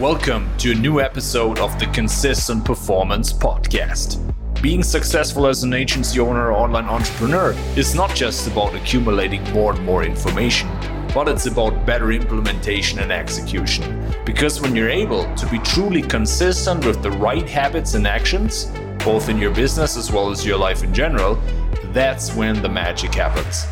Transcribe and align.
Welcome 0.00 0.50
to 0.58 0.72
a 0.72 0.74
new 0.74 1.00
episode 1.00 1.60
of 1.60 1.78
the 1.78 1.86
Consistent 1.86 2.64
Performance 2.64 3.32
Podcast. 3.32 4.18
Being 4.60 4.82
successful 4.82 5.46
as 5.46 5.62
an 5.62 5.72
agency 5.72 6.18
owner 6.18 6.50
or 6.50 6.52
online 6.52 6.86
entrepreneur 6.86 7.54
is 7.76 7.94
not 7.94 8.12
just 8.12 8.48
about 8.48 8.74
accumulating 8.74 9.44
more 9.52 9.72
and 9.72 9.84
more 9.84 10.02
information, 10.02 10.68
but 11.14 11.28
it's 11.28 11.46
about 11.46 11.86
better 11.86 12.10
implementation 12.10 12.98
and 12.98 13.12
execution. 13.12 14.12
Because 14.26 14.60
when 14.60 14.74
you're 14.74 14.90
able 14.90 15.32
to 15.36 15.46
be 15.46 15.60
truly 15.60 16.02
consistent 16.02 16.84
with 16.84 17.00
the 17.00 17.12
right 17.12 17.48
habits 17.48 17.94
and 17.94 18.04
actions, 18.04 18.72
both 19.04 19.28
in 19.28 19.38
your 19.38 19.54
business 19.54 19.96
as 19.96 20.10
well 20.10 20.32
as 20.32 20.44
your 20.44 20.58
life 20.58 20.82
in 20.82 20.92
general, 20.92 21.36
that's 21.92 22.34
when 22.34 22.60
the 22.62 22.68
magic 22.68 23.14
happens. 23.14 23.64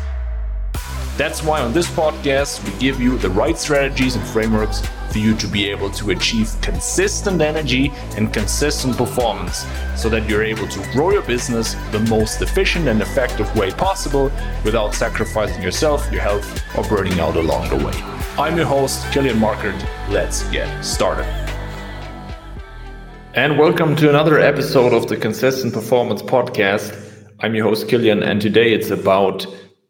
That's 1.15 1.43
why 1.43 1.61
on 1.61 1.73
this 1.73 1.87
podcast, 1.91 2.63
we 2.65 2.75
give 2.79 2.99
you 2.99 3.19
the 3.19 3.29
right 3.29 3.55
strategies 3.55 4.15
and 4.15 4.25
frameworks 4.25 4.81
for 5.11 5.19
you 5.19 5.35
to 5.35 5.45
be 5.45 5.69
able 5.69 5.91
to 5.91 6.09
achieve 6.09 6.51
consistent 6.63 7.39
energy 7.39 7.91
and 8.17 8.33
consistent 8.33 8.97
performance 8.97 9.63
so 9.95 10.09
that 10.09 10.27
you're 10.27 10.41
able 10.43 10.67
to 10.67 10.91
grow 10.91 11.11
your 11.11 11.21
business 11.21 11.75
the 11.91 11.99
most 12.09 12.41
efficient 12.41 12.87
and 12.87 12.99
effective 12.99 13.55
way 13.55 13.69
possible 13.69 14.31
without 14.65 14.95
sacrificing 14.95 15.61
yourself, 15.61 16.11
your 16.11 16.21
health, 16.21 16.63
or 16.75 16.83
burning 16.85 17.19
out 17.19 17.35
along 17.35 17.69
the 17.69 17.85
way. 17.85 17.93
I'm 18.39 18.57
your 18.57 18.65
host, 18.65 19.05
Kilian 19.11 19.37
Markert. 19.37 19.79
Let's 20.09 20.49
get 20.49 20.83
started. 20.83 21.25
And 23.35 23.59
welcome 23.59 23.95
to 23.97 24.09
another 24.09 24.39
episode 24.39 24.93
of 24.93 25.07
the 25.07 25.17
Consistent 25.17 25.75
Performance 25.75 26.23
Podcast. 26.23 26.99
I'm 27.41 27.53
your 27.53 27.65
host, 27.65 27.85
Kilian, 27.85 28.25
and 28.25 28.41
today 28.41 28.73
it's 28.73 28.89
about 28.89 29.45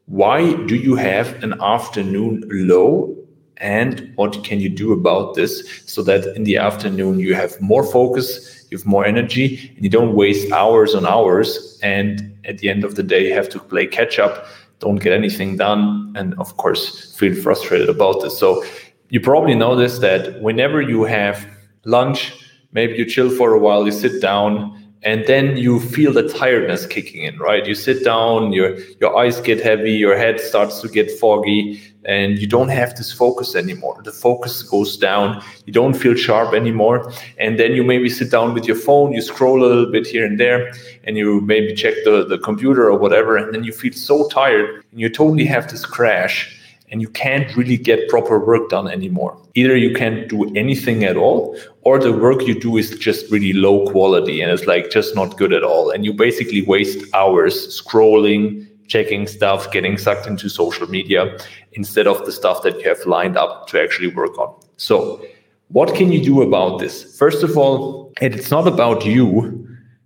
why 0.05 0.53
do 0.66 0.75
you 0.75 0.95
have 0.95 1.41
an 1.43 1.59
afternoon 1.62 2.44
low? 2.52 3.16
And 3.57 4.11
what 4.16 4.44
can 4.44 4.59
you 4.59 4.67
do 4.67 4.91
about 4.91 5.35
this 5.35 5.84
so 5.85 6.03
that 6.03 6.35
in 6.35 6.44
the 6.44 6.58
afternoon 6.58 7.19
you 7.19 7.33
have 7.36 7.59
more 7.61 7.83
focus 7.83 8.66
you 8.69 8.77
have 8.77 8.86
more 8.86 9.05
energy 9.05 9.72
and 9.75 9.83
you 9.83 9.89
don't 9.89 10.16
waste 10.16 10.52
hours 10.52 10.95
on 10.95 11.05
hours? 11.05 11.80
And 11.81 12.36
at 12.44 12.58
the 12.58 12.69
end 12.69 12.83
of 12.83 12.95
the 12.95 13.03
day 13.03 13.27
you 13.27 13.33
have 13.33 13.50
to 13.50 13.59
play 13.59 13.88
catch 13.88 14.19
up 14.19 14.45
don't 14.80 14.97
get 14.97 15.14
anything 15.14 15.55
done 15.55 16.11
and 16.17 16.33
of 16.39 16.58
course 16.58 17.16
feel 17.16 17.33
frustrated 17.42 17.88
about 17.88 18.22
this. 18.22 18.38
So 18.38 18.66
you 19.09 19.22
probably 19.22 19.55
notice 19.55 19.99
that 19.99 20.42
whenever 20.42 20.81
you 20.81 21.05
have 21.05 21.47
lunch 21.86 22.33
maybe 22.73 22.95
you 22.95 23.05
chill 23.05 23.30
for 23.30 23.53
a 23.53 23.59
while 23.59 23.86
you 23.86 23.92
sit 23.94 24.22
down 24.22 24.83
and 25.03 25.25
then 25.27 25.57
you 25.57 25.79
feel 25.79 26.13
the 26.13 26.27
tiredness 26.27 26.85
kicking 26.85 27.23
in 27.23 27.37
right? 27.37 27.65
You 27.65 27.75
sit 27.75 28.03
down 28.03 28.53
your 28.53 28.77
your 29.01 29.17
eyes 29.17 29.39
get 29.41 29.61
heavy 29.61 29.91
your 29.91 30.17
head 30.17 30.39
starts 30.39 30.81
to 30.81 30.87
get 30.87 31.11
foggy 31.11 31.81
and 32.05 32.37
you 32.37 32.47
don't 32.47 32.69
have 32.69 32.95
this 32.95 33.13
focus 33.13 33.55
anymore. 33.55 34.01
The 34.03 34.11
focus 34.11 34.61
goes 34.61 34.97
down. 34.97 35.41
You 35.65 35.71
don't 35.71 35.93
feel 35.93 36.15
sharp 36.15 36.53
anymore. 36.53 37.13
And 37.37 37.57
then 37.57 37.71
you 37.71 37.83
maybe 37.83 38.09
sit 38.09 38.29
down 38.29 38.53
with 38.53 38.65
your 38.65 38.77
phone 38.77 39.13
you 39.13 39.21
scroll 39.21 39.63
a 39.63 39.67
little 39.67 39.91
bit 39.91 40.07
here 40.07 40.25
and 40.25 40.39
there 40.39 40.73
and 41.03 41.17
you 41.17 41.41
maybe 41.41 41.73
check 41.73 41.95
the, 42.05 42.25
the 42.25 42.37
computer 42.37 42.89
or 42.89 42.97
whatever 42.97 43.37
and 43.37 43.53
then 43.53 43.63
you 43.63 43.71
feel 43.71 43.93
so 43.93 44.27
tired 44.29 44.83
and 44.91 44.99
you 44.99 45.09
totally 45.09 45.45
have 45.45 45.69
this 45.69 45.85
crash 45.85 46.59
and 46.94 47.02
you 47.02 47.09
can't 47.09 47.58
really 47.58 47.75
get 47.75 48.08
proper 48.08 48.38
work 48.38 48.69
done 48.69 48.88
anymore. 48.88 49.36
Either 49.55 49.75
you 49.75 49.95
can't 49.95 50.30
do 50.30 50.44
anything 50.55 51.03
at 51.03 51.17
all, 51.17 51.58
or 51.81 51.97
the 51.97 52.13
work 52.13 52.44
you 52.44 52.53
do 52.58 52.77
is 52.77 52.91
just 52.91 53.31
really 53.31 53.52
low 53.52 53.88
quality 53.88 54.41
and 54.41 54.52
it's 54.52 54.67
like 54.67 54.91
just 54.91 55.16
not 55.16 55.36
good 55.36 55.53
at 55.53 55.64
all. 55.64 55.89
And 55.89 56.05
you 56.05 56.14
basically 56.14 56.61
waste 56.61 57.03
hours 57.16 57.81
scrolling, 57.81 58.67
checking 58.88 59.25
stuff, 59.25 59.71
getting 59.71 59.97
sucked 59.97 60.27
into 60.27 60.49
social 60.49 60.88
media 60.88 61.36
instead 61.71 62.05
of 62.05 62.23
the 62.27 62.31
stuff 62.31 62.61
that 62.61 62.80
you 62.80 62.88
have 62.88 63.03
lined 63.08 63.38
up 63.38 63.67
to 63.69 63.81
actually 63.81 64.09
work 64.09 64.38
on. 64.38 64.53
So, 64.77 65.25
what 65.69 65.95
can 65.95 66.11
you 66.11 66.23
do 66.23 66.44
about 66.44 66.77
this? 66.77 67.17
First 67.17 67.41
of 67.41 67.58
all, 67.58 68.14
it's 68.21 68.52
not 68.52 68.67
about 68.67 69.03
you 69.03 69.62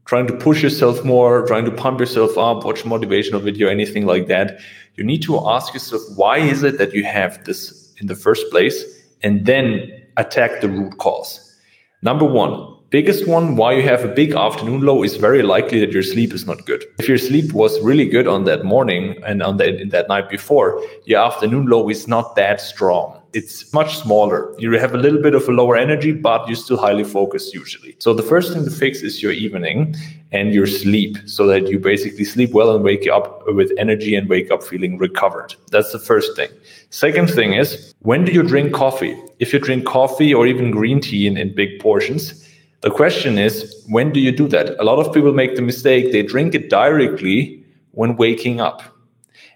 trying 0.08 0.26
to 0.28 0.34
push 0.34 0.64
yourself 0.64 1.04
more, 1.04 1.46
trying 1.46 1.66
to 1.66 1.72
pump 1.72 2.00
yourself 2.00 2.38
up, 2.38 2.66
watch 2.66 2.84
motivational 2.84 3.42
video, 3.42 3.68
anything 3.68 4.06
like 4.06 4.28
that 4.28 4.60
you 4.98 5.04
need 5.04 5.22
to 5.22 5.48
ask 5.48 5.74
yourself 5.74 6.02
why 6.16 6.40
is 6.40 6.64
it 6.64 6.78
that 6.80 6.94
you 6.94 7.04
have 7.04 7.44
this 7.46 7.94
in 8.02 8.08
the 8.08 8.16
first 8.16 8.50
place? 8.52 8.84
And 9.22 9.46
then 9.46 9.90
attack 10.18 10.62
the 10.62 10.70
root 10.70 10.98
cause. 10.98 11.56
Number 12.02 12.26
one 12.26 12.74
biggest 12.90 13.28
one 13.28 13.58
why 13.58 13.74
you 13.74 13.82
have 13.84 14.06
a 14.06 14.08
big 14.08 14.32
afternoon 14.32 14.80
low 14.82 15.04
is 15.04 15.18
very 15.18 15.44
likely 15.44 15.78
that 15.82 15.92
your 15.92 16.04
sleep 16.04 16.34
is 16.34 16.48
not 16.48 16.66
good. 16.66 16.84
If 17.00 17.08
your 17.08 17.18
sleep 17.18 17.52
was 17.52 17.80
really 17.82 18.08
good 18.08 18.28
on 18.28 18.46
that 18.46 18.64
morning 18.64 19.22
and 19.26 19.44
on 19.44 19.58
that 19.58 19.90
that 19.92 20.08
night 20.08 20.30
before 20.30 20.82
your 21.06 21.24
afternoon 21.24 21.68
low 21.68 21.90
is 21.90 22.08
not 22.08 22.36
that 22.36 22.60
strong 22.62 23.17
it's 23.34 23.74
much 23.74 23.98
smaller. 23.98 24.54
You 24.58 24.72
have 24.74 24.94
a 24.94 24.98
little 24.98 25.22
bit 25.22 25.36
of 25.36 25.48
a 25.48 25.52
lower 25.52 25.76
energy, 25.76 26.12
but 26.12 26.48
you're 26.48 26.56
still 26.56 26.78
highly 26.78 27.04
focused 27.04 27.54
usually. 27.54 27.96
So 28.00 28.14
the 28.14 28.24
first 28.24 28.54
thing 28.54 28.64
to 28.64 28.72
fix 28.72 29.02
is 29.02 29.22
your 29.22 29.32
evening 29.32 29.96
and 30.32 30.54
your 30.54 30.68
sleep 30.68 31.18
so 31.26 31.46
that 31.48 31.68
you 31.68 31.80
basically 31.80 32.24
sleep 32.24 32.52
well 32.52 32.76
and 32.76 32.84
wake 32.84 33.08
up 33.08 33.44
with 33.48 33.72
energy 33.78 34.16
and 34.16 34.30
wake 34.30 34.52
up 34.52 34.64
feeling 34.64 34.98
recovered. 34.98 35.56
That's 35.72 35.92
the 35.92 36.00
first 36.00 36.36
thing. 36.36 36.50
Second 36.90 37.30
thing 37.30 37.54
is 37.54 37.94
when 38.00 38.26
do 38.26 38.32
you 38.32 38.44
drink 38.44 38.74
coffee? 38.74 39.18
If 39.40 39.54
you 39.54 39.60
drink 39.60 39.86
coffee 39.86 40.34
or 40.34 40.48
even 40.48 40.72
green 40.72 41.02
tea 41.02 41.28
in, 41.28 41.38
in 41.38 41.54
big 41.54 41.80
portions, 41.80 42.48
the 42.82 42.92
question 42.92 43.38
is 43.38 43.84
when 43.88 44.12
do 44.12 44.20
you 44.20 44.32
do 44.32 44.48
that? 44.50 44.80
A 44.80 44.84
lot 44.84 45.00
of 45.00 45.14
people 45.14 45.34
make 45.34 45.56
the 45.56 45.62
mistake 45.62 46.12
they 46.12 46.24
drink 46.24 46.56
it 46.56 46.70
directly 46.70 47.64
when 47.92 48.16
waking 48.16 48.62
up. 48.62 48.84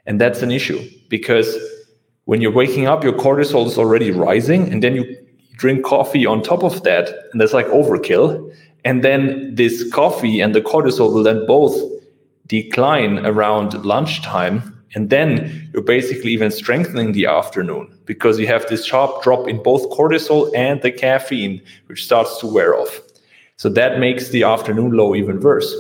And 0.06 0.20
that's 0.20 0.42
an 0.42 0.52
issue 0.52 0.90
because 1.10 1.56
when 2.32 2.40
you're 2.40 2.50
waking 2.50 2.88
up, 2.88 3.04
your 3.04 3.12
cortisol 3.12 3.68
is 3.68 3.78
already 3.78 4.10
rising, 4.10 4.72
and 4.72 4.82
then 4.82 4.96
you 4.96 5.04
drink 5.58 5.84
coffee 5.84 6.26
on 6.26 6.42
top 6.42 6.64
of 6.64 6.82
that, 6.84 7.10
and 7.34 7.42
that's 7.42 7.52
like 7.52 7.66
overkill. 7.66 8.50
And 8.86 9.04
then 9.04 9.54
this 9.56 9.92
coffee 9.92 10.40
and 10.40 10.56
the 10.56 10.62
cortisol 10.62 11.14
will 11.14 11.24
then 11.24 11.46
both 11.46 11.76
decline 12.48 13.26
around 13.26 13.84
lunchtime. 13.84 14.82
And 14.96 15.10
then 15.10 15.70
you're 15.74 15.84
basically 15.84 16.32
even 16.32 16.52
strengthening 16.52 17.12
the 17.12 17.26
afternoon 17.26 17.94
because 18.06 18.40
you 18.40 18.48
have 18.48 18.66
this 18.68 18.86
sharp 18.86 19.22
drop 19.24 19.50
in 19.50 19.62
both 19.62 19.90
cortisol 19.90 20.50
and 20.56 20.82
the 20.82 20.92
caffeine, 20.94 21.62
which 21.88 22.06
starts 22.06 22.40
to 22.40 22.48
wear 22.48 22.76
off. 22.76 23.02
So 23.58 23.68
that 23.68 24.00
makes 24.00 24.30
the 24.30 24.44
afternoon 24.44 24.92
low 24.92 25.16
even 25.16 25.42
worse. 25.42 25.76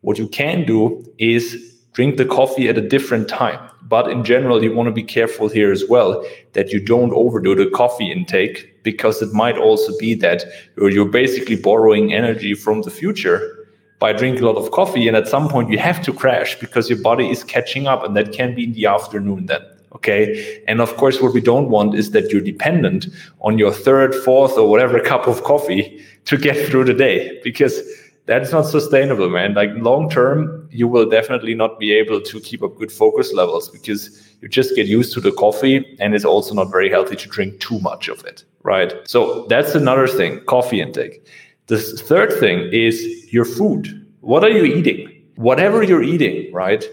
What 0.00 0.18
you 0.18 0.26
can 0.26 0.66
do 0.66 1.04
is 1.18 1.73
drink 1.94 2.16
the 2.16 2.26
coffee 2.26 2.68
at 2.68 2.76
a 2.76 2.86
different 2.86 3.28
time. 3.28 3.58
But 3.82 4.10
in 4.10 4.24
general, 4.24 4.62
you 4.62 4.74
want 4.74 4.88
to 4.88 4.92
be 4.92 5.02
careful 5.02 5.48
here 5.48 5.72
as 5.72 5.84
well 5.88 6.24
that 6.52 6.70
you 6.70 6.80
don't 6.80 7.12
overdo 7.12 7.54
the 7.54 7.70
coffee 7.70 8.10
intake 8.10 8.82
because 8.82 9.22
it 9.22 9.32
might 9.32 9.56
also 9.56 9.96
be 9.98 10.14
that 10.16 10.44
you're 10.76 11.08
basically 11.08 11.56
borrowing 11.56 12.12
energy 12.12 12.54
from 12.54 12.82
the 12.82 12.90
future 12.90 13.66
by 13.98 14.12
drinking 14.12 14.42
a 14.42 14.46
lot 14.46 14.56
of 14.56 14.70
coffee. 14.72 15.06
And 15.08 15.16
at 15.16 15.28
some 15.28 15.48
point, 15.48 15.70
you 15.70 15.78
have 15.78 16.02
to 16.02 16.12
crash 16.12 16.58
because 16.58 16.90
your 16.90 17.00
body 17.00 17.30
is 17.30 17.44
catching 17.44 17.86
up, 17.86 18.04
and 18.04 18.16
that 18.16 18.32
can 18.32 18.54
be 18.54 18.64
in 18.64 18.72
the 18.72 18.86
afternoon 18.86 19.46
then. 19.46 19.62
Okay. 19.94 20.62
And 20.66 20.80
of 20.80 20.96
course, 20.96 21.20
what 21.20 21.32
we 21.32 21.40
don't 21.40 21.70
want 21.70 21.94
is 21.94 22.10
that 22.10 22.30
you're 22.30 22.40
dependent 22.40 23.06
on 23.42 23.58
your 23.58 23.72
third, 23.72 24.14
fourth, 24.14 24.58
or 24.58 24.68
whatever 24.68 24.98
cup 25.12 25.26
of 25.28 25.44
coffee 25.44 26.02
to 26.24 26.36
get 26.36 26.68
through 26.68 26.84
the 26.84 26.94
day 26.94 27.40
because 27.44 27.80
that's 28.26 28.52
not 28.52 28.62
sustainable, 28.62 29.28
man. 29.28 29.54
Like 29.54 29.70
long 29.74 30.08
term, 30.08 30.68
you 30.70 30.88
will 30.88 31.08
definitely 31.08 31.54
not 31.54 31.78
be 31.78 31.92
able 31.92 32.20
to 32.22 32.40
keep 32.40 32.62
up 32.62 32.76
good 32.76 32.90
focus 32.90 33.32
levels 33.32 33.68
because 33.68 34.34
you 34.40 34.48
just 34.48 34.74
get 34.74 34.86
used 34.86 35.12
to 35.14 35.20
the 35.20 35.32
coffee 35.32 35.96
and 36.00 36.14
it's 36.14 36.24
also 36.24 36.54
not 36.54 36.70
very 36.70 36.88
healthy 36.88 37.16
to 37.16 37.28
drink 37.28 37.60
too 37.60 37.78
much 37.80 38.08
of 38.08 38.24
it, 38.24 38.44
right? 38.62 38.94
So 39.06 39.46
that's 39.48 39.74
another 39.74 40.08
thing, 40.08 40.40
coffee 40.46 40.80
intake. 40.80 41.26
The 41.66 41.78
third 41.78 42.32
thing 42.40 42.70
is 42.72 43.32
your 43.32 43.44
food. 43.44 44.06
What 44.20 44.42
are 44.42 44.50
you 44.50 44.64
eating? 44.64 45.10
Whatever 45.36 45.82
you're 45.82 46.02
eating, 46.02 46.52
right? 46.52 46.84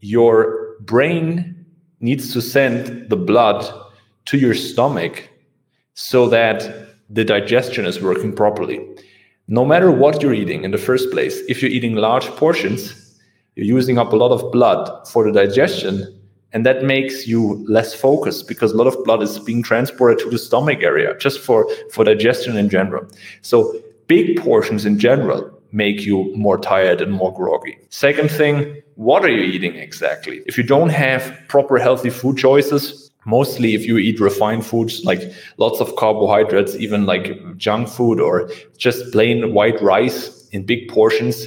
Your 0.00 0.76
brain 0.80 1.66
needs 2.00 2.32
to 2.32 2.40
send 2.40 3.10
the 3.10 3.16
blood 3.16 3.66
to 4.26 4.38
your 4.38 4.54
stomach 4.54 5.28
so 5.94 6.28
that 6.28 6.88
the 7.10 7.24
digestion 7.24 7.84
is 7.84 8.00
working 8.00 8.34
properly 8.34 8.86
no 9.48 9.64
matter 9.64 9.90
what 9.90 10.22
you're 10.22 10.34
eating 10.34 10.62
in 10.62 10.70
the 10.70 10.78
first 10.78 11.10
place, 11.10 11.40
if 11.48 11.62
you're 11.62 11.70
eating 11.70 11.94
large 11.94 12.26
portions, 12.36 13.18
you're 13.56 13.66
using 13.66 13.98
up 13.98 14.12
a 14.12 14.16
lot 14.16 14.30
of 14.30 14.52
blood 14.52 15.08
for 15.08 15.24
the 15.24 15.32
digestion. 15.32 16.14
And 16.52 16.64
that 16.64 16.84
makes 16.84 17.26
you 17.26 17.64
less 17.68 17.94
focused 17.94 18.46
because 18.46 18.72
a 18.72 18.76
lot 18.76 18.86
of 18.86 19.02
blood 19.04 19.22
is 19.22 19.38
being 19.38 19.62
transported 19.62 20.18
to 20.20 20.30
the 20.30 20.38
stomach 20.38 20.82
area 20.82 21.16
just 21.18 21.40
for, 21.40 21.66
for 21.90 22.04
digestion 22.04 22.56
in 22.56 22.68
general. 22.68 23.06
So, 23.42 23.74
big 24.06 24.40
portions 24.40 24.86
in 24.86 24.98
general 24.98 25.50
make 25.72 26.06
you 26.06 26.34
more 26.34 26.56
tired 26.56 27.02
and 27.02 27.12
more 27.12 27.34
groggy. 27.34 27.76
Second 27.90 28.30
thing, 28.30 28.82
what 28.94 29.22
are 29.24 29.28
you 29.28 29.42
eating 29.42 29.76
exactly? 29.76 30.42
If 30.46 30.56
you 30.56 30.64
don't 30.64 30.88
have 30.88 31.36
proper 31.48 31.76
healthy 31.76 32.08
food 32.08 32.38
choices, 32.38 33.07
mostly 33.28 33.74
if 33.74 33.86
you 33.86 33.98
eat 33.98 34.18
refined 34.18 34.64
foods 34.64 35.04
like 35.04 35.30
lots 35.58 35.80
of 35.80 35.94
carbohydrates 35.96 36.74
even 36.76 37.04
like 37.04 37.26
junk 37.58 37.88
food 37.88 38.20
or 38.20 38.50
just 38.78 39.12
plain 39.12 39.52
white 39.52 39.80
rice 39.82 40.48
in 40.52 40.64
big 40.64 40.88
portions 40.88 41.46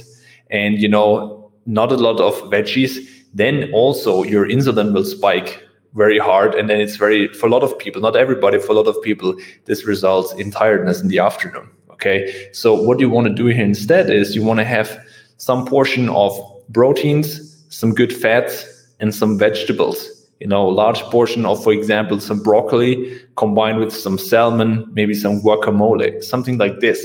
and 0.50 0.80
you 0.80 0.88
know 0.88 1.50
not 1.66 1.90
a 1.90 1.96
lot 1.96 2.20
of 2.20 2.34
veggies 2.54 2.98
then 3.34 3.68
also 3.72 4.22
your 4.22 4.46
insulin 4.46 4.94
will 4.94 5.04
spike 5.04 5.62
very 5.94 6.18
hard 6.18 6.54
and 6.54 6.70
then 6.70 6.80
it's 6.80 6.96
very 6.96 7.28
for 7.34 7.46
a 7.46 7.50
lot 7.50 7.62
of 7.62 7.76
people 7.78 8.00
not 8.00 8.16
everybody 8.16 8.58
for 8.58 8.72
a 8.72 8.76
lot 8.76 8.86
of 8.86 8.96
people 9.02 9.34
this 9.64 9.84
results 9.84 10.32
in 10.34 10.50
tiredness 10.50 11.00
in 11.00 11.08
the 11.08 11.18
afternoon 11.18 11.68
okay? 12.02 12.48
So 12.52 12.74
what 12.74 12.98
you 13.00 13.08
want 13.08 13.28
to 13.28 13.34
do 13.34 13.46
here 13.46 13.64
instead 13.64 14.10
is 14.10 14.34
you 14.34 14.42
want 14.42 14.58
to 14.58 14.64
have 14.64 14.98
some 15.36 15.64
portion 15.66 16.08
of 16.08 16.32
proteins 16.72 17.48
some 17.68 17.94
good 17.94 18.12
fats 18.12 18.66
and 19.00 19.14
some 19.14 19.38
vegetables 19.38 20.21
you 20.42 20.48
know 20.48 20.66
large 20.66 21.02
portion 21.14 21.46
of 21.46 21.62
for 21.62 21.72
example 21.72 22.18
some 22.18 22.42
broccoli 22.42 22.94
combined 23.36 23.78
with 23.78 23.94
some 23.94 24.18
salmon 24.18 24.70
maybe 24.92 25.14
some 25.14 25.40
guacamole 25.40 26.22
something 26.22 26.58
like 26.58 26.80
this. 26.80 27.00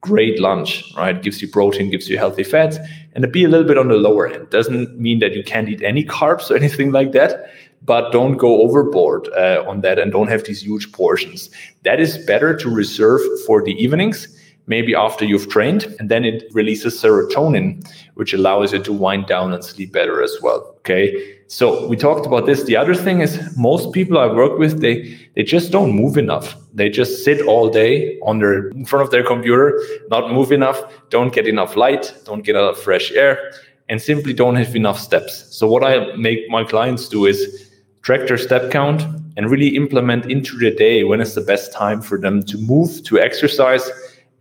Great 0.00 0.40
lunch 0.40 0.70
right? 0.96 1.22
Gives 1.22 1.40
you 1.40 1.48
protein 1.48 1.90
gives 1.90 2.08
you 2.10 2.18
healthy 2.18 2.42
fats 2.42 2.78
and 3.14 3.30
be 3.30 3.44
a 3.44 3.48
little 3.48 3.66
bit 3.66 3.78
on 3.78 3.86
the 3.86 3.94
lower 3.94 4.26
end. 4.26 4.50
Doesn't 4.50 4.98
mean 4.98 5.20
that 5.20 5.32
you 5.32 5.44
can't 5.44 5.68
eat 5.68 5.80
any 5.82 6.04
carbs 6.04 6.50
or 6.50 6.56
anything 6.62 6.90
like 6.90 7.12
that 7.12 7.50
but 7.84 8.12
don't 8.12 8.36
go 8.36 8.62
overboard 8.62 9.28
uh, 9.36 9.64
on 9.66 9.80
that 9.80 9.98
and 9.98 10.12
don't 10.12 10.28
have 10.28 10.44
these 10.44 10.62
huge 10.62 10.92
portions. 10.92 11.50
That 11.82 12.00
is 12.00 12.18
better 12.18 12.56
to 12.56 12.70
reserve 12.70 13.20
for 13.46 13.62
the 13.62 13.72
evenings, 13.72 14.28
maybe 14.66 14.94
after 14.94 15.24
you've 15.24 15.48
trained, 15.48 15.84
and 15.98 16.08
then 16.08 16.24
it 16.24 16.44
releases 16.52 17.00
serotonin, 17.00 17.86
which 18.14 18.32
allows 18.32 18.72
you 18.72 18.82
to 18.82 18.92
wind 18.92 19.26
down 19.26 19.52
and 19.52 19.64
sleep 19.64 19.92
better 19.92 20.22
as 20.22 20.36
well. 20.42 20.74
Okay. 20.78 21.38
So 21.48 21.86
we 21.86 21.96
talked 21.96 22.26
about 22.26 22.46
this. 22.46 22.64
The 22.64 22.76
other 22.76 22.94
thing 22.94 23.20
is 23.20 23.38
most 23.56 23.92
people 23.92 24.18
I 24.18 24.26
work 24.26 24.58
with, 24.58 24.80
they 24.80 25.18
they 25.34 25.42
just 25.42 25.70
don't 25.70 25.92
move 25.92 26.16
enough. 26.16 26.56
They 26.72 26.88
just 26.88 27.24
sit 27.24 27.46
all 27.46 27.68
day 27.68 28.18
on 28.20 28.38
their 28.38 28.68
in 28.68 28.84
front 28.84 29.04
of 29.04 29.10
their 29.10 29.24
computer, 29.24 29.78
not 30.08 30.32
move 30.32 30.52
enough, 30.52 30.82
don't 31.10 31.32
get 31.32 31.46
enough 31.46 31.76
light, 31.76 32.14
don't 32.24 32.42
get 32.42 32.56
enough 32.56 32.78
fresh 32.78 33.12
air, 33.12 33.52
and 33.88 34.00
simply 34.00 34.32
don't 34.32 34.56
have 34.56 34.74
enough 34.74 34.98
steps. 34.98 35.54
So 35.54 35.66
what 35.66 35.84
I 35.84 36.16
make 36.16 36.48
my 36.48 36.64
clients 36.64 37.08
do 37.08 37.26
is 37.26 37.70
track 38.02 38.26
their 38.26 38.38
step 38.38 38.70
count, 38.70 39.02
and 39.36 39.50
really 39.50 39.76
implement 39.76 40.30
into 40.30 40.58
the 40.58 40.70
day 40.70 41.04
when 41.04 41.20
is 41.20 41.34
the 41.34 41.40
best 41.40 41.72
time 41.72 42.02
for 42.02 42.18
them 42.18 42.42
to 42.42 42.58
move, 42.58 43.02
to 43.04 43.18
exercise, 43.18 43.90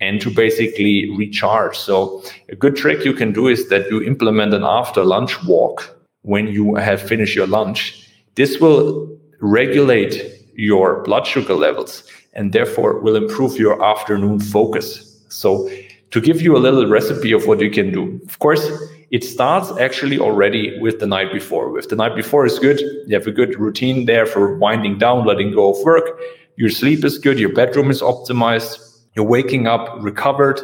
and 0.01 0.19
to 0.19 0.31
basically 0.31 1.09
recharge. 1.15 1.77
So, 1.77 2.23
a 2.49 2.55
good 2.55 2.75
trick 2.75 3.05
you 3.05 3.13
can 3.13 3.31
do 3.31 3.47
is 3.47 3.69
that 3.69 3.89
you 3.89 4.01
implement 4.01 4.53
an 4.53 4.63
after 4.63 5.05
lunch 5.05 5.41
walk 5.43 5.95
when 6.23 6.47
you 6.47 6.75
have 6.75 7.01
finished 7.01 7.35
your 7.35 7.47
lunch. 7.47 8.09
This 8.35 8.59
will 8.59 9.17
regulate 9.39 10.15
your 10.55 11.03
blood 11.03 11.25
sugar 11.25 11.53
levels 11.53 12.03
and 12.33 12.51
therefore 12.51 12.99
will 12.99 13.15
improve 13.15 13.57
your 13.57 13.83
afternoon 13.83 14.39
focus. 14.39 15.23
So, 15.29 15.69
to 16.09 16.19
give 16.19 16.41
you 16.41 16.57
a 16.57 16.59
little 16.59 16.87
recipe 16.87 17.31
of 17.31 17.47
what 17.47 17.61
you 17.61 17.69
can 17.69 17.91
do, 17.93 18.19
of 18.27 18.39
course, 18.39 18.69
it 19.11 19.23
starts 19.23 19.71
actually 19.79 20.19
already 20.19 20.79
with 20.79 20.99
the 20.99 21.07
night 21.07 21.31
before. 21.31 21.77
If 21.77 21.89
the 21.89 21.95
night 21.95 22.15
before 22.15 22.45
is 22.45 22.59
good, 22.59 22.79
you 22.79 23.13
have 23.13 23.27
a 23.27 23.31
good 23.31 23.59
routine 23.59 24.05
there 24.05 24.25
for 24.25 24.57
winding 24.57 24.97
down, 24.97 25.25
letting 25.25 25.51
go 25.51 25.73
of 25.73 25.83
work. 25.85 26.19
Your 26.57 26.69
sleep 26.69 27.05
is 27.05 27.17
good, 27.17 27.39
your 27.39 27.53
bedroom 27.53 27.89
is 27.91 28.01
optimized, 28.01 28.90
you're 29.15 29.25
waking 29.25 29.67
up 29.67 29.97
recovered, 29.99 30.59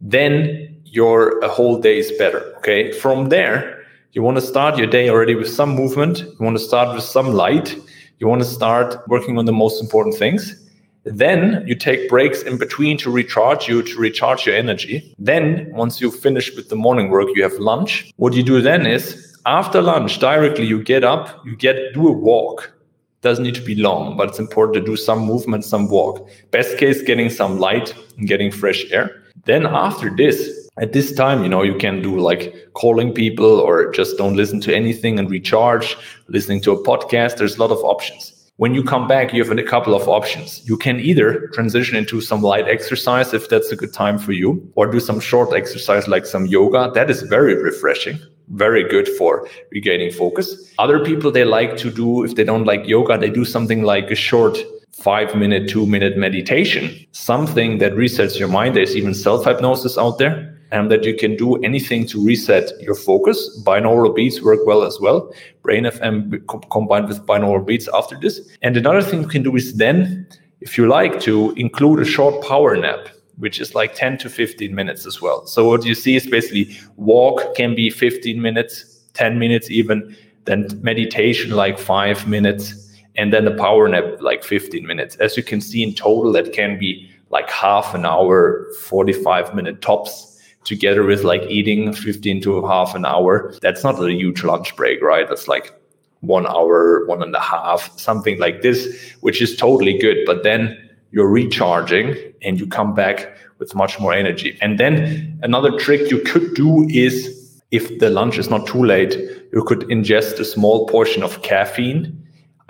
then 0.00 0.76
your 0.84 1.40
whole 1.48 1.80
day 1.80 1.98
is 1.98 2.12
better. 2.12 2.54
Okay. 2.58 2.92
From 2.92 3.28
there, 3.28 3.84
you 4.12 4.22
want 4.22 4.36
to 4.36 4.42
start 4.42 4.78
your 4.78 4.86
day 4.86 5.08
already 5.08 5.34
with 5.34 5.48
some 5.48 5.74
movement. 5.74 6.20
You 6.20 6.38
want 6.40 6.56
to 6.56 6.62
start 6.62 6.94
with 6.94 7.04
some 7.04 7.32
light. 7.32 7.76
You 8.18 8.26
want 8.26 8.42
to 8.42 8.48
start 8.48 9.06
working 9.08 9.38
on 9.38 9.44
the 9.44 9.52
most 9.52 9.82
important 9.82 10.16
things. 10.16 10.64
Then 11.04 11.62
you 11.66 11.74
take 11.74 12.08
breaks 12.08 12.42
in 12.42 12.58
between 12.58 12.98
to 12.98 13.10
recharge 13.10 13.68
you, 13.68 13.82
to 13.82 13.98
recharge 13.98 14.44
your 14.46 14.56
energy. 14.56 15.14
Then, 15.18 15.70
once 15.72 16.00
you've 16.00 16.18
finished 16.18 16.56
with 16.56 16.68
the 16.68 16.76
morning 16.76 17.10
work, 17.10 17.28
you 17.34 17.42
have 17.42 17.54
lunch. 17.54 18.10
What 18.16 18.34
you 18.34 18.42
do 18.42 18.60
then 18.60 18.86
is 18.86 19.36
after 19.46 19.80
lunch, 19.80 20.18
directly 20.18 20.66
you 20.66 20.82
get 20.82 21.04
up, 21.04 21.44
you 21.46 21.56
get 21.56 21.94
do 21.94 22.08
a 22.08 22.12
walk. 22.12 22.72
Doesn't 23.20 23.44
need 23.44 23.56
to 23.56 23.60
be 23.60 23.74
long, 23.74 24.16
but 24.16 24.28
it's 24.28 24.38
important 24.38 24.74
to 24.74 24.80
do 24.80 24.96
some 24.96 25.20
movement, 25.20 25.64
some 25.64 25.88
walk. 25.88 26.28
Best 26.52 26.78
case, 26.78 27.02
getting 27.02 27.30
some 27.30 27.58
light 27.58 27.94
and 28.16 28.28
getting 28.28 28.50
fresh 28.52 28.84
air. 28.90 29.22
Then 29.44 29.66
after 29.66 30.14
this, 30.14 30.68
at 30.80 30.92
this 30.92 31.12
time, 31.12 31.42
you 31.42 31.48
know, 31.48 31.62
you 31.62 31.74
can 31.74 32.00
do 32.00 32.18
like 32.20 32.54
calling 32.74 33.12
people 33.12 33.58
or 33.60 33.90
just 33.90 34.16
don't 34.18 34.36
listen 34.36 34.60
to 34.60 34.74
anything 34.74 35.18
and 35.18 35.28
recharge, 35.28 35.96
listening 36.28 36.60
to 36.62 36.72
a 36.72 36.84
podcast. 36.84 37.38
There's 37.38 37.56
a 37.56 37.60
lot 37.60 37.72
of 37.72 37.78
options. 37.78 38.34
When 38.58 38.74
you 38.74 38.82
come 38.82 39.06
back, 39.06 39.32
you 39.32 39.44
have 39.44 39.56
a 39.56 39.62
couple 39.62 39.94
of 39.94 40.08
options. 40.08 40.68
You 40.68 40.76
can 40.76 40.98
either 41.00 41.48
transition 41.54 41.96
into 41.96 42.20
some 42.20 42.42
light 42.42 42.68
exercise 42.68 43.32
if 43.32 43.48
that's 43.48 43.70
a 43.70 43.76
good 43.76 43.92
time 43.92 44.18
for 44.18 44.32
you, 44.32 44.70
or 44.74 44.86
do 44.88 44.98
some 44.98 45.20
short 45.20 45.52
exercise 45.54 46.08
like 46.08 46.26
some 46.26 46.46
yoga. 46.46 46.90
That 46.92 47.08
is 47.08 47.22
very 47.22 47.54
refreshing, 47.54 48.18
very 48.50 48.88
good 48.88 49.08
for 49.08 49.48
regaining 49.70 50.10
focus. 50.10 50.72
Other 50.78 51.04
people, 51.04 51.30
they 51.30 51.44
like 51.44 51.76
to 51.78 51.90
do, 51.90 52.24
if 52.24 52.34
they 52.34 52.44
don't 52.44 52.64
like 52.64 52.86
yoga, 52.86 53.18
they 53.18 53.30
do 53.30 53.44
something 53.44 53.82
like 53.82 54.10
a 54.10 54.14
short 54.14 54.58
five 54.92 55.34
minute, 55.34 55.68
two 55.68 55.86
minute 55.86 56.16
meditation, 56.16 56.94
something 57.12 57.78
that 57.78 57.92
resets 57.92 58.38
your 58.38 58.48
mind. 58.48 58.76
There's 58.76 58.96
even 58.96 59.14
self 59.14 59.44
hypnosis 59.44 59.96
out 59.96 60.18
there 60.18 60.58
and 60.70 60.90
that 60.90 61.04
you 61.04 61.14
can 61.16 61.36
do 61.36 61.56
anything 61.62 62.06
to 62.06 62.24
reset 62.24 62.70
your 62.80 62.94
focus. 62.94 63.62
Binaural 63.64 64.14
beats 64.14 64.42
work 64.42 64.60
well 64.66 64.82
as 64.82 64.98
well. 65.00 65.32
Brain 65.62 65.84
FM 65.84 66.46
co- 66.46 66.58
combined 66.70 67.08
with 67.08 67.24
binaural 67.26 67.64
beats 67.64 67.88
after 67.94 68.18
this. 68.20 68.40
And 68.62 68.76
another 68.76 69.02
thing 69.02 69.22
you 69.22 69.28
can 69.28 69.42
do 69.42 69.56
is 69.56 69.74
then, 69.74 70.26
if 70.60 70.76
you 70.76 70.88
like, 70.88 71.20
to 71.20 71.52
include 71.52 72.00
a 72.00 72.04
short 72.04 72.44
power 72.44 72.76
nap, 72.76 73.08
which 73.38 73.60
is 73.60 73.74
like 73.74 73.94
10 73.94 74.18
to 74.18 74.30
15 74.30 74.74
minutes 74.74 75.06
as 75.06 75.20
well. 75.22 75.46
So 75.46 75.68
what 75.68 75.84
you 75.84 75.94
see 75.94 76.16
is 76.16 76.26
basically 76.26 76.76
walk 76.96 77.54
can 77.54 77.74
be 77.74 77.90
15 77.90 78.40
minutes, 78.40 79.00
10 79.14 79.38
minutes 79.38 79.70
even, 79.70 80.16
then 80.44 80.68
meditation 80.82 81.50
like 81.50 81.78
five 81.78 82.26
minutes, 82.26 82.74
and 83.16 83.32
then 83.32 83.44
the 83.44 83.54
power 83.54 83.88
nap 83.88 84.04
like 84.20 84.44
15 84.44 84.86
minutes. 84.86 85.16
As 85.16 85.36
you 85.36 85.42
can 85.42 85.60
see 85.60 85.82
in 85.82 85.94
total, 85.94 86.32
that 86.32 86.52
can 86.52 86.78
be 86.78 87.10
like 87.30 87.50
half 87.50 87.94
an 87.94 88.06
hour, 88.06 88.66
45 88.80 89.54
minute 89.54 89.82
tops 89.82 90.40
together 90.64 91.02
with 91.02 91.24
like 91.24 91.42
eating 91.42 91.92
15 91.92 92.40
to 92.42 92.66
half 92.66 92.94
an 92.94 93.04
hour. 93.04 93.54
That's 93.60 93.84
not 93.84 94.02
a 94.02 94.12
huge 94.12 94.44
lunch 94.44 94.74
break, 94.76 95.02
right? 95.02 95.28
That's 95.28 95.48
like 95.48 95.74
one 96.20 96.46
hour, 96.46 97.06
one 97.06 97.22
and 97.22 97.34
a 97.34 97.40
half, 97.40 97.98
something 97.98 98.38
like 98.38 98.62
this, 98.62 99.14
which 99.20 99.40
is 99.40 99.56
totally 99.56 99.98
good. 99.98 100.18
But 100.26 100.42
then 100.42 100.87
you're 101.10 101.28
recharging 101.28 102.14
and 102.42 102.58
you 102.58 102.66
come 102.66 102.94
back 102.94 103.36
with 103.58 103.74
much 103.74 103.98
more 103.98 104.12
energy. 104.12 104.58
And 104.60 104.78
then 104.78 105.38
another 105.42 105.76
trick 105.78 106.10
you 106.10 106.20
could 106.20 106.54
do 106.54 106.88
is 106.88 107.62
if 107.70 107.98
the 107.98 108.10
lunch 108.10 108.38
is 108.38 108.48
not 108.48 108.66
too 108.66 108.84
late, 108.84 109.14
you 109.52 109.62
could 109.64 109.80
ingest 109.88 110.38
a 110.38 110.44
small 110.44 110.86
portion 110.86 111.22
of 111.22 111.42
caffeine. 111.42 112.14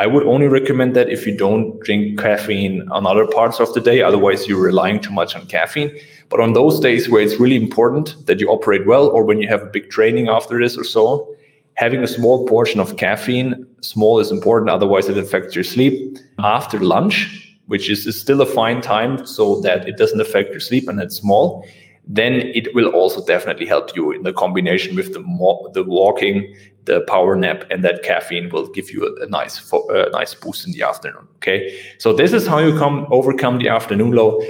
I 0.00 0.06
would 0.06 0.24
only 0.26 0.46
recommend 0.46 0.94
that 0.94 1.08
if 1.08 1.26
you 1.26 1.36
don't 1.36 1.78
drink 1.80 2.20
caffeine 2.20 2.88
on 2.90 3.06
other 3.06 3.26
parts 3.26 3.58
of 3.58 3.72
the 3.74 3.80
day. 3.80 4.00
Otherwise, 4.00 4.46
you're 4.46 4.62
relying 4.62 5.00
too 5.00 5.12
much 5.12 5.34
on 5.34 5.46
caffeine. 5.46 5.90
But 6.28 6.40
on 6.40 6.52
those 6.52 6.78
days 6.78 7.08
where 7.08 7.22
it's 7.22 7.40
really 7.40 7.56
important 7.56 8.26
that 8.26 8.38
you 8.38 8.48
operate 8.48 8.86
well, 8.86 9.08
or 9.08 9.24
when 9.24 9.40
you 9.40 9.48
have 9.48 9.62
a 9.62 9.66
big 9.66 9.90
training 9.90 10.28
after 10.28 10.60
this 10.60 10.76
or 10.76 10.84
so, 10.84 11.34
having 11.74 12.02
a 12.02 12.08
small 12.08 12.46
portion 12.46 12.80
of 12.80 12.96
caffeine, 12.96 13.66
small 13.80 14.20
is 14.20 14.30
important, 14.30 14.70
otherwise 14.70 15.08
it 15.08 15.18
affects 15.18 15.54
your 15.54 15.64
sleep. 15.64 16.18
After 16.38 16.78
lunch, 16.78 17.47
which 17.68 17.88
is, 17.88 18.06
is 18.06 18.20
still 18.20 18.40
a 18.40 18.46
fine 18.46 18.80
time 18.80 19.24
so 19.26 19.60
that 19.60 19.88
it 19.88 19.96
doesn't 19.96 20.20
affect 20.20 20.50
your 20.50 20.60
sleep 20.60 20.88
and 20.88 21.00
it's 21.00 21.16
small, 21.16 21.64
then 22.06 22.34
it 22.54 22.74
will 22.74 22.88
also 22.88 23.24
definitely 23.24 23.66
help 23.66 23.94
you 23.94 24.10
in 24.10 24.22
the 24.22 24.32
combination 24.32 24.96
with 24.96 25.12
the 25.12 25.20
mo- 25.20 25.70
the 25.74 25.84
walking, 25.84 26.56
the 26.86 27.02
power 27.02 27.36
nap, 27.36 27.64
and 27.70 27.84
that 27.84 28.02
caffeine 28.02 28.48
will 28.48 28.66
give 28.68 28.90
you 28.90 29.06
a, 29.06 29.24
a 29.24 29.28
nice 29.28 29.58
fo- 29.58 29.86
a 29.90 30.10
nice 30.10 30.34
boost 30.34 30.66
in 30.66 30.72
the 30.72 30.82
afternoon. 30.82 31.28
Okay, 31.36 31.78
so 31.98 32.12
this 32.14 32.32
is 32.32 32.46
how 32.46 32.58
you 32.58 32.76
come 32.78 33.06
overcome 33.10 33.58
the 33.58 33.68
afternoon 33.68 34.12
low 34.12 34.40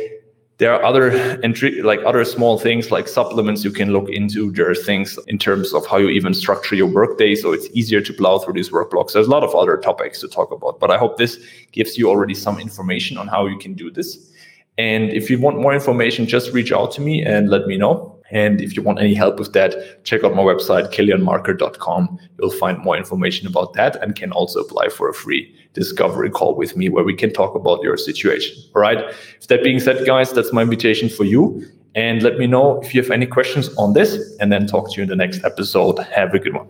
there 0.58 0.74
are 0.74 0.84
other 0.84 1.10
entry 1.42 1.82
like 1.82 2.00
other 2.04 2.24
small 2.24 2.58
things 2.58 2.90
like 2.90 3.08
supplements 3.08 3.64
you 3.64 3.70
can 3.70 3.92
look 3.92 4.08
into. 4.08 4.50
There 4.52 4.70
are 4.70 4.74
things 4.74 5.18
in 5.28 5.38
terms 5.38 5.72
of 5.72 5.86
how 5.86 5.98
you 5.98 6.08
even 6.08 6.34
structure 6.34 6.74
your 6.74 6.88
workday 6.88 7.34
so 7.34 7.52
it's 7.52 7.68
easier 7.72 8.00
to 8.00 8.12
plow 8.12 8.38
through 8.38 8.54
these 8.54 8.70
work 8.72 8.90
blocks 8.90 9.12
there's 9.12 9.28
a 9.28 9.30
lot 9.30 9.44
of 9.44 9.54
other 9.54 9.76
topics 9.76 10.20
to 10.20 10.28
talk 10.28 10.50
about 10.50 10.80
but 10.80 10.90
i 10.90 10.98
hope 10.98 11.16
this 11.16 11.38
gives 11.72 11.96
you 11.96 12.08
already 12.08 12.34
some 12.34 12.58
information 12.58 13.16
on 13.16 13.28
how 13.28 13.46
you 13.46 13.58
can 13.58 13.74
do 13.74 13.90
this. 13.90 14.30
And 14.78 15.10
if 15.10 15.28
you 15.28 15.38
want 15.40 15.60
more 15.60 15.74
information 15.74 16.26
just 16.26 16.52
reach 16.52 16.72
out 16.72 16.90
to 16.92 17.00
me 17.00 17.24
and 17.24 17.50
let 17.50 17.66
me 17.66 17.76
know. 17.76 18.16
And 18.30 18.60
if 18.60 18.76
you 18.76 18.82
want 18.82 19.00
any 19.00 19.14
help 19.14 19.38
with 19.38 19.52
that, 19.54 20.04
check 20.04 20.22
out 20.22 20.34
my 20.34 20.42
website, 20.42 20.92
kilianmarkert.com. 20.92 22.18
You'll 22.38 22.50
find 22.50 22.78
more 22.78 22.96
information 22.96 23.46
about 23.46 23.72
that 23.72 23.96
and 24.02 24.14
can 24.14 24.32
also 24.32 24.60
apply 24.60 24.90
for 24.90 25.08
a 25.08 25.14
free 25.14 25.54
discovery 25.72 26.30
call 26.30 26.54
with 26.54 26.76
me 26.76 26.88
where 26.88 27.04
we 27.04 27.14
can 27.14 27.32
talk 27.32 27.54
about 27.54 27.82
your 27.82 27.96
situation. 27.96 28.56
All 28.74 28.82
right. 28.82 28.98
If 29.40 29.48
that 29.48 29.62
being 29.62 29.80
said, 29.80 30.04
guys, 30.06 30.32
that's 30.32 30.52
my 30.52 30.62
invitation 30.62 31.08
for 31.08 31.24
you. 31.24 31.66
And 31.94 32.22
let 32.22 32.38
me 32.38 32.46
know 32.46 32.80
if 32.82 32.94
you 32.94 33.02
have 33.02 33.10
any 33.10 33.26
questions 33.26 33.74
on 33.76 33.92
this 33.92 34.36
and 34.40 34.52
then 34.52 34.66
talk 34.66 34.90
to 34.92 34.96
you 34.96 35.02
in 35.02 35.08
the 35.08 35.16
next 35.16 35.44
episode. 35.44 35.98
Have 35.98 36.34
a 36.34 36.38
good 36.38 36.54
one. 36.54 36.68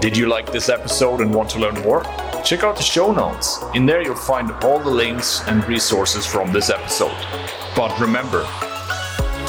Did 0.00 0.16
you 0.16 0.28
like 0.28 0.50
this 0.50 0.70
episode 0.70 1.20
and 1.20 1.34
want 1.34 1.50
to 1.50 1.58
learn 1.58 1.74
more? 1.82 2.02
Check 2.42 2.64
out 2.64 2.76
the 2.76 2.82
show 2.82 3.12
notes. 3.12 3.62
In 3.74 3.84
there, 3.84 4.02
you'll 4.02 4.16
find 4.16 4.50
all 4.64 4.78
the 4.78 4.90
links 4.90 5.46
and 5.46 5.62
resources 5.68 6.24
from 6.24 6.52
this 6.52 6.70
episode. 6.70 7.14
But 7.76 7.98
remember, 8.00 8.46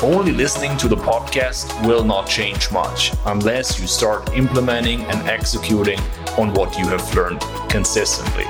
only 0.03 0.31
listening 0.31 0.77
to 0.77 0.87
the 0.87 0.95
podcast 0.95 1.85
will 1.85 2.03
not 2.03 2.27
change 2.27 2.71
much 2.71 3.13
unless 3.27 3.79
you 3.79 3.87
start 3.87 4.35
implementing 4.35 5.01
and 5.01 5.29
executing 5.29 5.99
on 6.37 6.53
what 6.53 6.77
you 6.77 6.87
have 6.87 7.15
learned 7.15 7.39
consistently. 7.69 8.45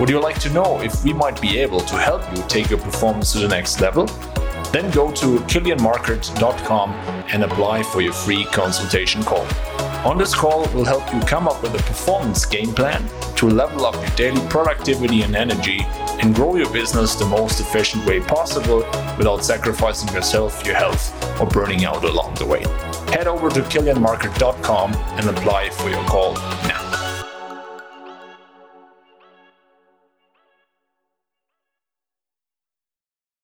Would 0.00 0.08
you 0.08 0.20
like 0.20 0.38
to 0.40 0.50
know 0.50 0.80
if 0.80 1.04
we 1.04 1.12
might 1.12 1.40
be 1.40 1.58
able 1.58 1.80
to 1.80 1.96
help 1.96 2.22
you 2.36 2.42
take 2.48 2.70
your 2.70 2.78
performance 2.78 3.32
to 3.32 3.40
the 3.40 3.48
next 3.48 3.80
level? 3.80 4.06
Then 4.72 4.90
go 4.90 5.10
to 5.12 5.38
kilianmarkert.com 5.40 6.90
and 7.32 7.44
apply 7.44 7.82
for 7.82 8.00
your 8.00 8.12
free 8.12 8.44
consultation 8.46 9.22
call. 9.22 9.46
On 10.06 10.16
this 10.16 10.36
call, 10.36 10.68
we'll 10.72 10.84
help 10.84 11.12
you 11.12 11.18
come 11.22 11.48
up 11.48 11.60
with 11.64 11.74
a 11.74 11.82
performance 11.82 12.46
game 12.46 12.72
plan 12.72 13.04
to 13.34 13.50
level 13.50 13.84
up 13.84 13.96
your 13.96 14.14
daily 14.14 14.40
productivity 14.48 15.22
and 15.22 15.34
energy 15.34 15.80
and 16.20 16.32
grow 16.32 16.54
your 16.54 16.72
business 16.72 17.16
the 17.16 17.26
most 17.26 17.58
efficient 17.58 18.06
way 18.06 18.20
possible 18.20 18.84
without 19.18 19.44
sacrificing 19.44 20.14
yourself, 20.14 20.64
your 20.64 20.76
health, 20.76 21.12
or 21.40 21.46
burning 21.48 21.84
out 21.84 22.04
along 22.04 22.36
the 22.36 22.46
way. 22.46 22.60
Head 23.12 23.26
over 23.26 23.50
to 23.50 23.62
kilianmarkert.com 23.62 24.94
and 24.94 25.28
apply 25.28 25.70
for 25.70 25.90
your 25.90 26.04
call 26.04 26.36